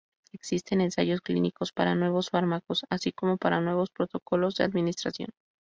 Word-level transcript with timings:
Existen 0.33 0.81
ensayos 0.81 1.21
clínicos 1.21 1.71
para 1.71 1.93
nuevos 1.93 2.31
fármacos, 2.31 2.87
así 2.89 3.11
como 3.11 3.37
para 3.37 3.61
nuevos 3.61 3.91
protocolos 3.91 4.55
de 4.55 4.63
administración. 4.63 5.29